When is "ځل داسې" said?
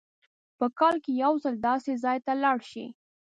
1.43-1.91